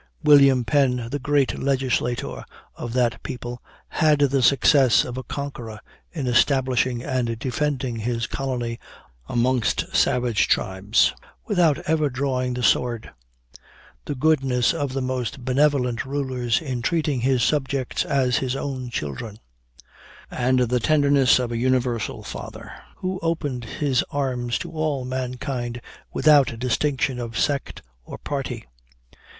William 0.23 0.65
Penn, 0.65 1.09
the 1.11 1.19
great 1.19 1.59
Legislator 1.59 2.43
of 2.75 2.93
that 2.93 3.21
people, 3.21 3.61
had 3.87 4.17
the 4.17 4.41
success 4.41 5.05
of 5.05 5.15
a 5.15 5.21
conqueror 5.21 5.79
in 6.11 6.25
establishing 6.25 7.03
and 7.03 7.37
defending 7.37 7.97
his 7.97 8.25
colony 8.25 8.79
amongst 9.29 9.95
savage 9.95 10.47
tribes, 10.47 11.13
without 11.45 11.77
ever 11.87 12.09
drawing 12.09 12.55
the 12.55 12.63
sword; 12.63 13.11
the 14.05 14.15
goodness 14.15 14.73
of 14.73 14.93
the 14.93 15.03
most 15.03 15.45
benevolent 15.45 16.03
rulers 16.03 16.63
in 16.63 16.81
treating 16.81 17.19
his 17.21 17.43
subjects 17.43 18.03
as 18.03 18.37
his 18.37 18.55
own 18.55 18.89
children; 18.89 19.37
and 20.31 20.61
the 20.61 20.79
tenderness 20.79 21.37
of 21.37 21.51
a 21.51 21.57
universal 21.57 22.23
father, 22.23 22.73
who 22.95 23.19
opened 23.21 23.65
his 23.65 24.03
arms 24.09 24.57
to 24.57 24.71
all 24.71 25.05
mankind 25.05 25.79
without 26.11 26.57
distinction 26.57 27.19
of 27.19 27.37
sect 27.37 27.83
or 28.03 28.17
party. 28.17 28.65